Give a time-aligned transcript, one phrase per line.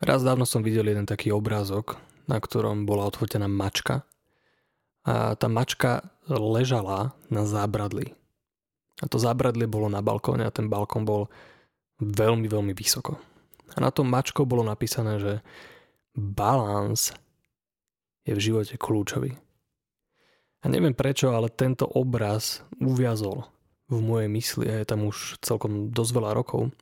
[0.00, 4.08] Raz dávno som videl jeden taký obrázok, na ktorom bola odfotená mačka
[5.04, 8.16] a tá mačka ležala na zábradli.
[9.04, 11.28] A to zábradlie bolo na balkóne a ten balkón bol
[12.00, 13.20] veľmi, veľmi vysoko.
[13.76, 15.32] A na tom mačkou bolo napísané, že
[16.16, 17.12] balans
[18.24, 19.36] je v živote kľúčový.
[20.60, 23.44] A neviem prečo, ale tento obraz uviazol
[23.92, 26.72] v mojej mysli a je tam už celkom dosť veľa rokov.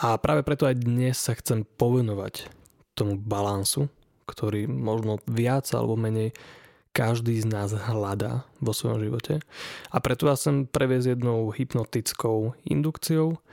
[0.00, 2.48] A práve preto aj dnes sa chcem povenovať
[2.96, 3.92] tomu balansu,
[4.24, 6.32] ktorý možno viac alebo menej
[6.96, 9.44] každý z nás hľadá vo svojom živote.
[9.92, 13.44] A preto ja chcem previesť jednou hypnotickou indukciou,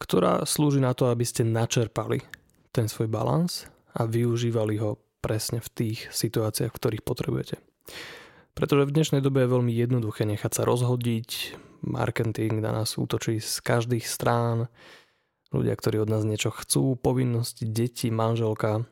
[0.00, 2.24] ktorá slúži na to, aby ste načerpali
[2.72, 7.60] ten svoj balans a využívali ho presne v tých situáciách, v ktorých potrebujete.
[8.56, 13.60] Pretože v dnešnej dobe je veľmi jednoduché nechať sa rozhodiť, marketing na nás útočí z
[13.60, 14.72] každých strán,
[15.52, 18.88] ľudia, ktorí od nás niečo chcú, povinnosti, deti, manželka.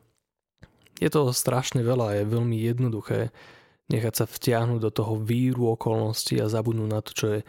[1.01, 3.33] Je toho strašne veľa a je veľmi jednoduché
[3.91, 7.39] nechať sa vtiahnuť do toho víru okolností a zabudnúť na to, čo je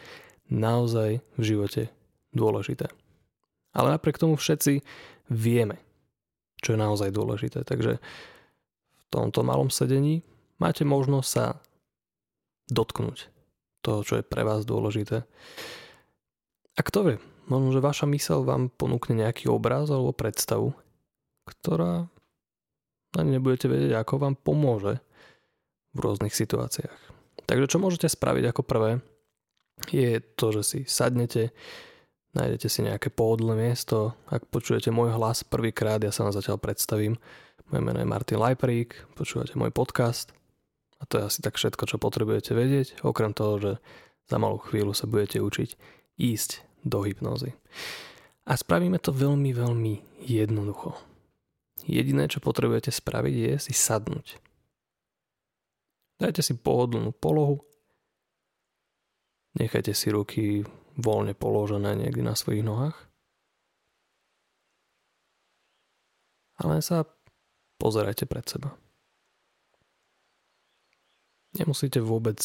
[0.51, 1.92] naozaj v živote
[2.34, 2.91] dôležité.
[3.73, 4.83] Ale napriek tomu všetci
[5.31, 5.79] vieme,
[6.61, 7.62] čo je naozaj dôležité.
[7.62, 10.27] Takže v tomto malom sedení
[10.58, 11.62] máte možnosť sa
[12.69, 13.29] dotknúť
[13.84, 15.25] toho, čo je pre vás dôležité.
[16.73, 17.17] A kto vie,
[17.51, 20.73] Možno, že vaša mysel vám ponúkne nejaký obraz alebo predstavu,
[21.47, 22.07] ktorá
[23.19, 25.03] ani nebudete vedieť, ako vám pomôže
[25.93, 26.97] v rôznych situáciách.
[27.45, 28.91] Takže čo môžete spraviť ako prvé,
[29.93, 31.53] je to, že si sadnete,
[32.33, 37.19] nájdete si nejaké pohodlné miesto, ak počujete môj hlas prvýkrát, ja sa vám zatiaľ predstavím.
[37.69, 40.33] Moje meno je Martin Lajprík, počúvate môj podcast
[41.01, 43.73] a to je asi tak všetko, čo potrebujete vedieť, okrem toho, že
[44.31, 45.70] za malú chvíľu sa budete učiť
[46.17, 47.55] ísť do hypnózy.
[48.47, 49.94] A spravíme to veľmi, veľmi
[50.27, 50.98] jednoducho.
[51.86, 54.39] Jediné, čo potrebujete spraviť, je si sadnúť.
[56.22, 57.62] Dajte si pohodlnú polohu,
[59.58, 60.62] nechajte si ruky
[60.95, 62.95] voľne položené niekde na svojich nohách
[66.62, 67.02] a len sa
[67.83, 68.70] pozerajte pred seba.
[71.58, 72.39] Nemusíte vôbec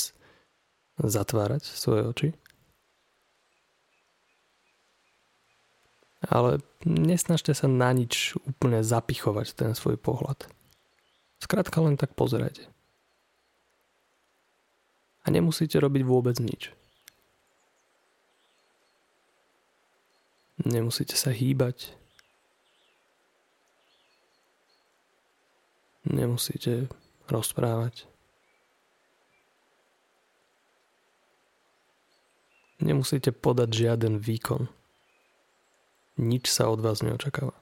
[0.97, 2.29] zatvárať svoje oči.
[6.27, 10.47] Ale nesnažte sa na nič úplne zapichovať ten svoj pohľad.
[11.39, 12.67] Skrátka len tak pozerajte.
[15.23, 16.71] A nemusíte robiť vôbec nič.
[20.63, 21.93] Nemusíte sa hýbať.
[26.07, 26.88] Nemusíte
[27.27, 28.07] rozprávať.
[32.79, 34.76] Nemusíte podať žiaden výkon.
[36.17, 37.53] Nič sa od vás neočakáva.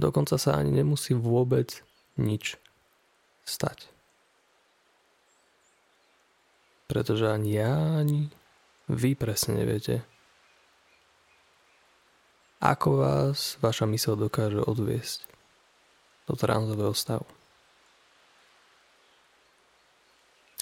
[0.00, 1.84] Dokonca sa ani nemusí vôbec
[2.16, 2.56] nič
[3.44, 3.92] stať.
[6.88, 8.32] Pretože ani ja, ani
[8.88, 10.04] vy presne neviete,
[12.62, 15.26] ako vás vaša mysl dokáže odviesť
[16.30, 17.26] do tranzového stavu.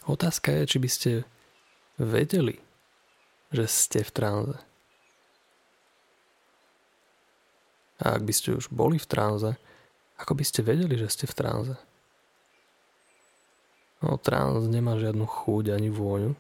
[0.09, 1.11] Otázka je, či by ste
[2.01, 2.57] vedeli,
[3.53, 4.70] že ste v tranze.
[8.01, 9.57] A ak by ste už boli v tranze,
[10.17, 11.75] ako by ste vedeli, že ste v tranze?
[14.01, 16.33] No, trans nemá žiadnu chuť ani vôňu.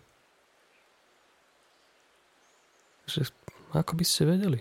[3.04, 3.28] Že,
[3.76, 4.60] ako by ste vedeli?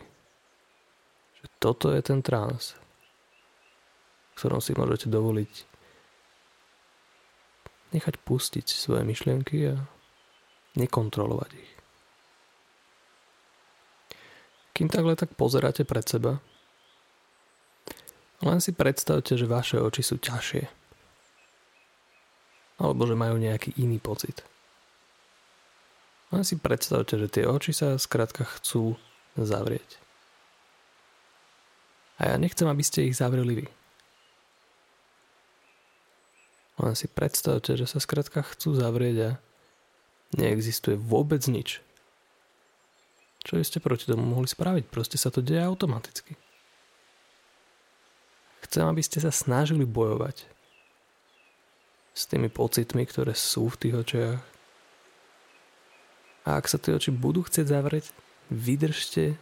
[1.39, 5.69] Že toto je ten trans, v ktorom si môžete dovoliť
[7.89, 9.75] nechať pustiť svoje myšlienky a
[10.77, 11.73] nekontrolovať ich.
[14.77, 16.39] Kým takhle tak pozeráte pred seba,
[18.39, 20.63] len si predstavte, že vaše oči sú ťažšie.
[22.79, 24.39] Alebo že majú nejaký iný pocit.
[26.31, 28.95] Len si predstavte, že tie oči sa skrátka chcú
[29.35, 29.99] zavrieť.
[32.19, 33.67] A ja nechcem, aby ste ich zavreli vy.
[36.79, 39.29] Len si predstavte, že sa skrátka chcú zavrieť a
[40.39, 41.83] neexistuje vôbec nič.
[43.43, 44.87] Čo ste proti tomu mohli spraviť?
[44.87, 46.38] Proste sa to deje automaticky.
[48.69, 50.45] Chcem, aby ste sa snažili bojovať
[52.13, 54.41] s tými pocitmi, ktoré sú v tých očiach.
[56.45, 58.13] A ak sa tie oči budú chcieť zavrieť,
[58.53, 59.41] vydržte,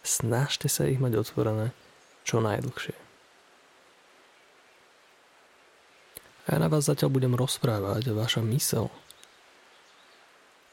[0.00, 1.76] snažte sa ich mať otvorené
[2.24, 2.96] čo najdlhšie.
[6.42, 8.88] A ja na vás zatiaľ budem rozprávať a vaša mysel,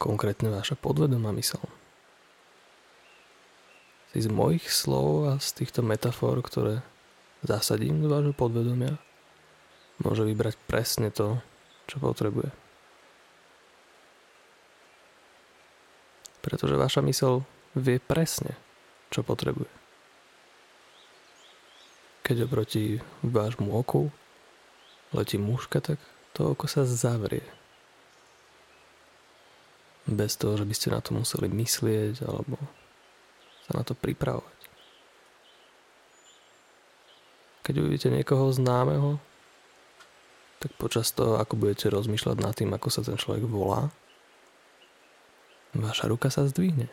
[0.01, 1.62] konkrétne vaša podvedomá mysel,
[4.15, 6.81] si z mojich slov a z týchto metafor, ktoré
[7.44, 9.00] zasadím do vášho podvedomia,
[10.03, 11.39] môže vybrať presne to,
[11.88, 12.51] čo potrebuje.
[16.39, 17.44] Pretože vaša mysl
[17.75, 18.56] vie presne,
[19.12, 19.69] čo potrebuje.
[22.24, 24.13] Keď oproti vášmu oku
[25.13, 25.97] letí muška, tak
[26.38, 27.44] to oko sa zavrie.
[30.06, 32.57] Bez toho, že by ste na to museli myslieť alebo
[33.65, 34.69] sa na to pripravovať.
[37.69, 39.21] Keď uvidíte niekoho známeho,
[40.57, 43.94] tak počas toho, ako budete rozmýšľať nad tým, ako sa ten človek volá,
[45.77, 46.89] vaša ruka sa zdvihne.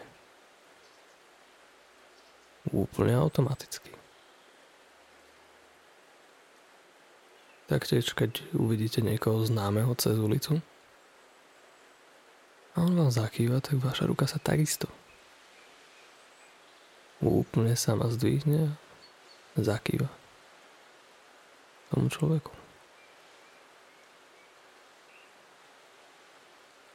[2.76, 3.88] Úplne automaticky.
[7.72, 10.61] Taktiež, keď uvidíte niekoho známeho cez ulicu
[12.76, 14.93] a on vám zakýva, tak vaša ruka sa takisto
[17.25, 18.76] úplne sama zdvihne
[19.56, 20.12] a zakýva
[21.90, 22.52] tomu človeku.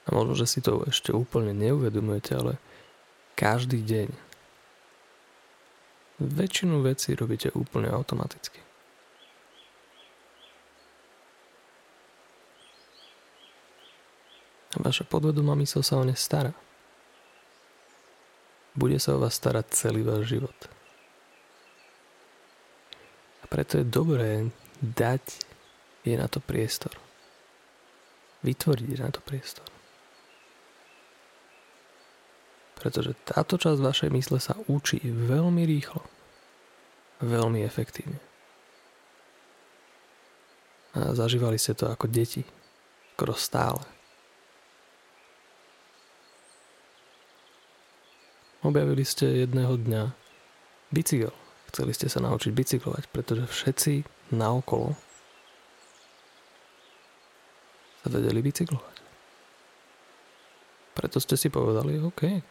[0.07, 2.53] A možno, že si to ešte úplne neuvedomujete, ale
[3.37, 4.09] každý deň
[6.21, 8.61] väčšinu vecí robíte úplne automaticky.
[14.81, 16.55] Vaša podvedomá mysl sa o ne stará.
[18.71, 20.55] Bude sa o vás starať celý váš život.
[23.43, 24.47] A preto je dobré
[24.81, 25.23] dať
[26.01, 26.93] je na to priestor.
[28.41, 29.65] Vytvoriť je na to priestor.
[32.81, 36.01] Pretože táto časť vašej mysle sa učí veľmi rýchlo.
[37.21, 38.17] Veľmi efektívne.
[40.97, 42.41] A zažívali ste to ako deti.
[43.13, 43.85] Skoro stále.
[48.65, 50.03] Objavili ste jedného dňa
[50.89, 51.33] bicykel.
[51.69, 53.93] Chceli ste sa naučiť bicyklovať, pretože všetci
[54.33, 54.97] naokolo
[58.01, 58.97] sa vedeli bicyklovať.
[60.97, 62.41] Preto ste si povedali, OK,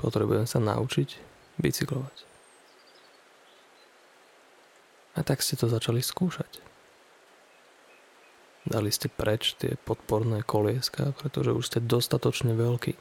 [0.00, 1.08] potrebujem sa naučiť
[1.60, 2.16] bicyklovať.
[5.18, 6.62] A tak ste to začali skúšať.
[8.68, 12.94] Dali ste preč tie podporné kolieska, pretože už ste dostatočne veľkí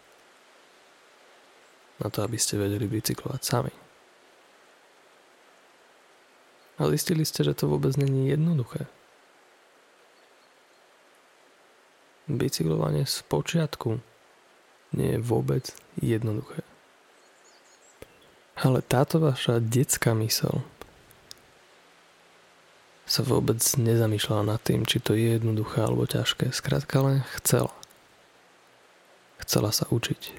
[1.97, 3.86] na to, aby ste vedeli bicyklovať sami.
[6.77, 8.85] A zistili ste, že to vôbec není jednoduché.
[12.29, 13.97] Bicyklovanie z počiatku
[14.94, 16.62] nie je vôbec jednoduché.
[18.57, 20.65] Ale táto vaša detská mysel
[23.07, 26.51] sa vôbec nezamýšľala nad tým, či to je jednoduché alebo ťažké.
[26.51, 27.71] Skrátka len chcela.
[29.39, 30.35] Chcela sa učiť.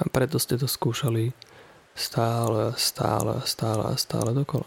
[0.00, 1.32] A preto ste to skúšali
[2.00, 4.64] stále, stále, stále a stále dokola.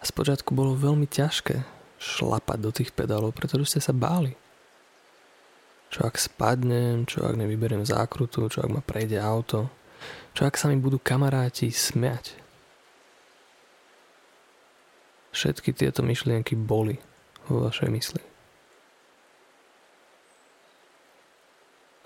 [0.00, 1.62] A spočiatku bolo veľmi ťažké
[2.02, 4.34] šlapať do tých pedálov, pretože ste sa báli.
[5.94, 9.70] Čo ak spadnem, čo ak nevyberiem zákrutu, čo ak ma prejde auto,
[10.34, 12.34] čo ak sa mi budú kamaráti smiať.
[15.30, 16.98] Všetky tieto myšlienky boli
[17.46, 18.22] vo vašej mysli.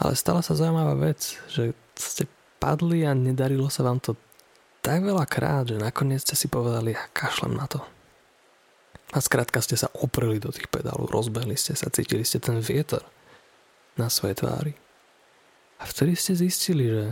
[0.02, 2.26] Ale stala sa zaujímavá vec, že ste
[2.64, 4.16] padli a nedarilo sa vám to
[4.80, 7.84] tak veľa krát, že nakoniec ste si povedali, ja kašlem na to.
[9.12, 13.04] A skrátka ste sa opreli do tých pedálov, rozbehli ste sa, cítili ste ten vietor
[14.00, 14.72] na svojej tvári.
[15.80, 17.04] A vtedy ste zistili, že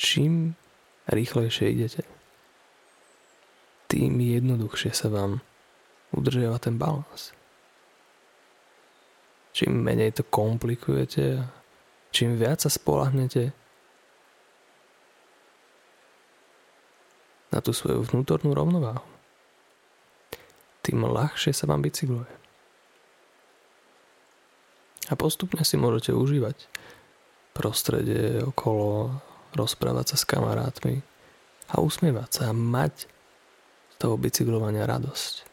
[0.00, 0.56] čím
[1.12, 2.02] rýchlejšie idete,
[3.88, 5.44] tým jednoduchšie sa vám
[6.16, 7.36] udržiava ten balans.
[9.52, 11.44] Čím menej to komplikujete
[12.08, 13.52] Čím viac sa spolahnete
[17.48, 19.04] na tú svoju vnútornú rovnováhu,
[20.84, 22.28] tým ľahšie sa vám bicykluje.
[25.08, 26.68] A postupne si môžete užívať
[27.56, 29.20] prostredie okolo,
[29.56, 31.00] rozprávať sa s kamarátmi
[31.72, 33.08] a usmievať sa a mať
[33.92, 35.48] z toho bicyklovania radosť.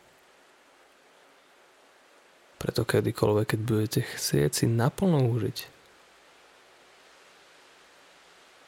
[2.59, 5.75] Preto kedykoľvek, keď budete chcieť si naplno užiť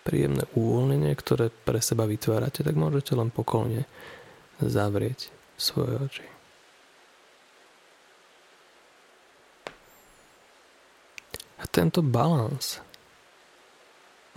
[0.08, 3.84] príjemné uvoľnenie, ktoré pre seba vytvárate, tak môžete len pokolne
[4.64, 5.28] zavrieť
[5.60, 6.26] svoje oči.
[11.60, 12.80] A tento balans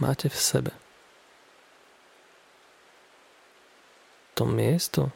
[0.02, 0.72] máte v sebe.
[4.34, 5.14] To miesto,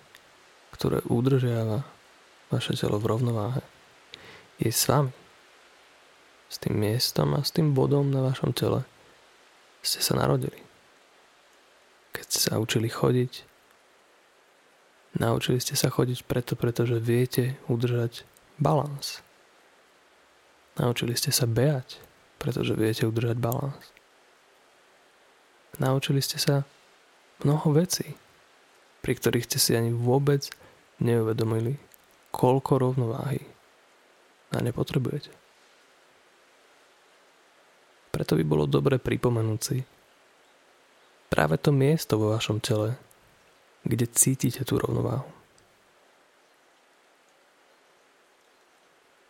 [0.77, 1.83] ktoré udržiava
[2.53, 3.63] vaše telo v rovnováhe,
[4.61, 5.11] je s vami.
[6.53, 8.85] S tým miestom a s tým bodom na vašom tele,
[9.85, 10.57] ste sa narodili.
[12.17, 13.45] Keď ste sa učili chodiť,
[15.21, 18.25] naučili ste sa chodiť preto, pretože viete udržať
[18.57, 19.21] balans.
[20.81, 22.03] Naučili ste sa behať,
[22.41, 23.95] pretože viete udržať balans.
[25.79, 26.67] Naučili ste sa
[27.43, 28.15] mnoho vecí,
[29.03, 30.49] pri ktorých ste si ani vôbec
[31.03, 31.77] neuvedomili,
[32.31, 33.43] koľko rovnováhy
[34.55, 35.44] a nepotrebujete.
[38.15, 39.83] Preto by bolo dobre pripomenúť si
[41.35, 42.95] práve to miesto vo vašom tele,
[43.83, 45.27] kde cítite tú rovnováhu.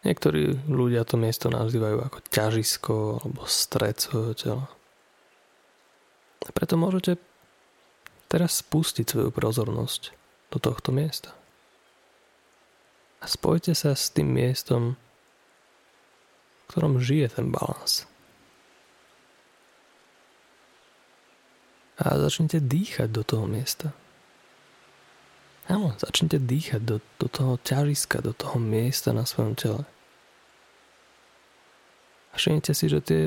[0.05, 4.67] Niektorí ľudia to miesto nazývajú ako ťažisko alebo stred svojho tela.
[6.53, 7.17] Preto môžete
[8.29, 10.13] teraz spustiť svoju pozornosť
[10.53, 11.33] do tohto miesta.
[13.25, 15.01] A spojte sa s tým miestom,
[16.61, 18.05] v ktorom žije ten balans.
[21.95, 23.95] A začnite dýchať do toho miesta.
[25.71, 29.83] Áno, začnite dýchať do, do toho ťažiska, do toho miesta na svojom tele.
[32.31, 33.23] A všimnite si, že tie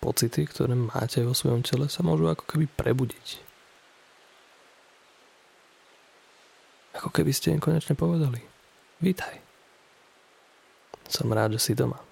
[0.00, 3.26] pocity, ktoré máte vo svojom tele, sa môžu ako keby prebudiť.
[6.98, 8.42] Ako keby ste im konečne povedali.
[8.98, 9.38] Vítaj.
[11.06, 12.09] Som rád, že si doma.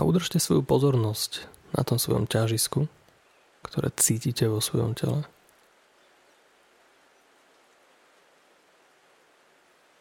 [0.00, 1.44] A udržte svoju pozornosť
[1.76, 2.88] na tom svojom ťažisku,
[3.60, 5.28] ktoré cítite vo svojom tele.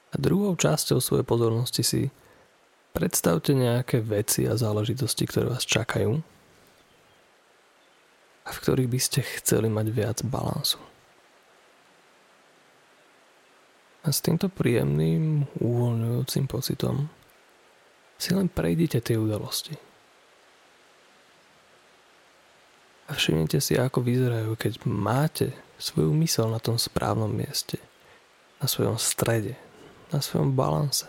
[0.09, 2.01] A druhou časťou svojej pozornosti si
[2.95, 6.23] predstavte nejaké veci a záležitosti, ktoré vás čakajú
[8.47, 10.81] a v ktorých by ste chceli mať viac balansu.
[14.01, 17.11] A s týmto príjemným, uvoľňujúcim pocitom
[18.17, 19.77] si len prejdite tie udalosti.
[23.08, 27.75] A všimnite si, ako vyzerajú, keď máte svoju mysel na tom správnom mieste,
[28.63, 29.59] na svojom strede,
[30.15, 31.05] na svojom balanse.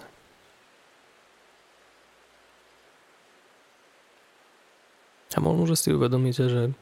[5.31, 6.75] A možno, že si uvedomíte, že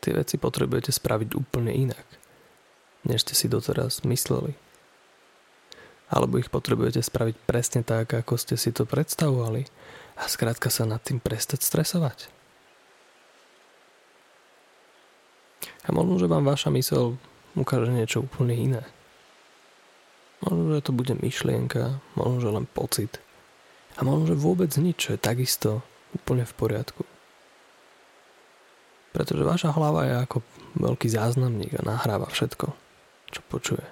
[0.00, 2.08] tie veci potrebujete spraviť úplne inak,
[3.04, 4.56] než ste si doteraz mysleli.
[6.08, 9.68] Alebo ich potrebujete spraviť presne tak, ako ste si to predstavovali
[10.16, 12.37] a skrátka sa nad tým prestať stresovať.
[15.88, 17.16] A možno, že vám vaša mysel
[17.56, 18.82] ukáže niečo úplne iné.
[20.44, 23.18] Možno, že to bude myšlienka, možno, že len pocit.
[23.98, 25.82] A možno, že vôbec nič, čo je takisto
[26.14, 27.02] úplne v poriadku.
[29.10, 30.38] Pretože vaša hlava je ako
[30.78, 32.66] veľký záznamník a nahráva všetko,
[33.32, 33.82] čo počuje.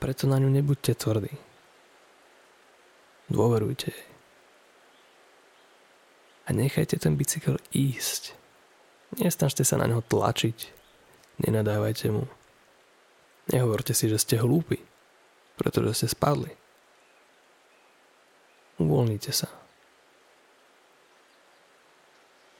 [0.00, 1.34] Preto na ňu nebuďte tvrdí.
[3.28, 4.08] Dôverujte jej.
[6.48, 8.39] A nechajte ten bicykel ísť.
[9.18, 10.70] Nesnažte sa na neho tlačiť.
[11.42, 12.30] Nenadávajte mu.
[13.50, 14.78] Nehovorte si, že ste hlúpi,
[15.58, 16.54] pretože ste spadli.
[18.78, 19.50] Uvoľnite sa.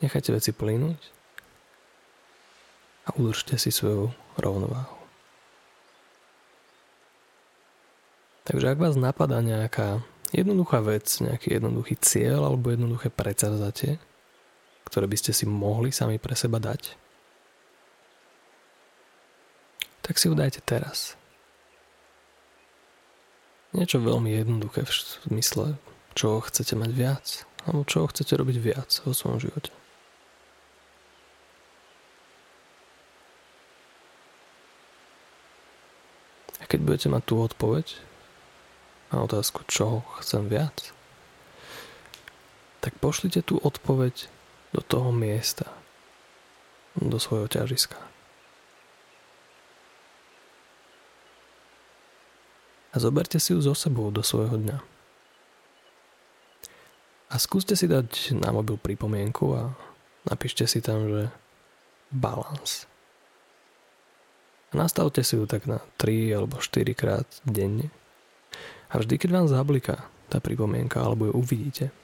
[0.00, 1.00] Nechajte veci plynúť
[3.06, 4.96] a udržte si svoju rovnováhu.
[8.48, 10.02] Takže ak vás napadá nejaká
[10.34, 14.02] jednoduchá vec, nejaký jednoduchý cieľ alebo jednoduché predsavzatie,
[14.86, 16.96] ktoré by ste si mohli sami pre seba dať,
[20.00, 21.14] tak si udajte teraz.
[23.70, 24.90] Niečo veľmi jednoduché v
[25.30, 25.78] zmysle,
[26.18, 27.26] čo chcete mať viac,
[27.62, 29.70] alebo čo chcete robiť viac vo svojom živote.
[36.58, 37.86] A keď budete mať tú odpoveď
[39.14, 40.90] na otázku, čo chcem viac,
[42.82, 44.26] tak pošlite tú odpoveď
[44.70, 45.66] do toho miesta,
[46.98, 48.10] do svojho ťažiska.
[52.90, 54.78] a zoberte si ju so sebou do svojho dňa.
[57.30, 59.70] A skúste si dať na mobil pripomienku a
[60.26, 61.22] napíšte si tam, že
[62.10, 62.90] balans.
[64.74, 67.94] Nastavte si ju tak na 3 alebo 4 krát denne.
[68.90, 71.94] A vždy, keď vám zabliká tá pripomienka alebo ju uvidíte,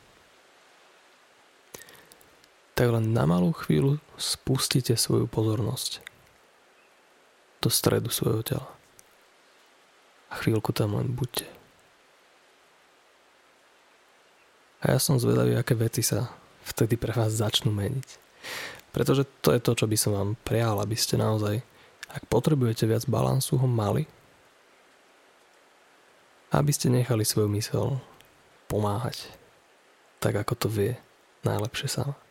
[2.76, 6.04] tak len na malú chvíľu spustite svoju pozornosť
[7.64, 8.68] do stredu svojho tela
[10.28, 11.48] a chvíľku tam len buďte.
[14.84, 16.28] A ja som zvedavý, aké veci sa
[16.68, 18.08] vtedy pre vás začnú meniť.
[18.92, 21.64] Pretože to je to, čo by som vám prijal, aby ste naozaj,
[22.12, 24.04] ak potrebujete viac balansu, ho mali.
[26.52, 27.98] Aby ste nechali svoju mysel
[28.68, 29.32] pomáhať.
[30.20, 30.92] Tak ako to vie
[31.42, 32.25] najlepšie sama.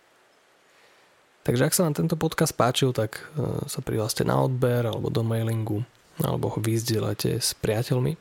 [1.46, 5.22] Takže ak sa vám tento podcast páčil, tak e, sa prihláste na odber alebo do
[5.22, 5.86] mailingu
[6.18, 8.18] alebo ho vyzdielate s priateľmi.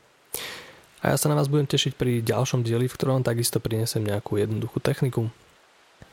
[1.01, 4.37] A ja sa na vás budem tešiť pri ďalšom dieli, v ktorom takisto prinesem nejakú
[4.37, 5.33] jednoduchú techniku,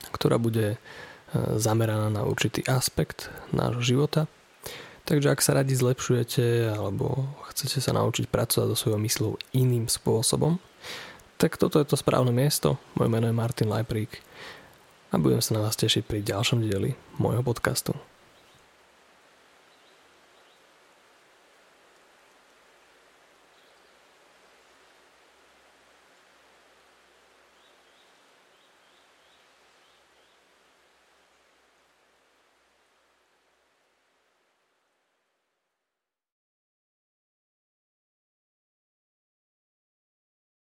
[0.09, 0.78] ktorá bude e,
[1.61, 4.25] zameraná na určitý aspekt nášho života–
[5.02, 10.62] Takže ak sa radi zlepšujete alebo chcete sa naučiť pracovať so svojou myslou iným spôsobom,
[11.42, 12.78] tak toto je to správne miesto.
[12.95, 14.23] Moje meno je Martin Lajprík
[15.12, 17.92] a budem sa na vás tešiť pri ďalšom dieli môjho podcastu.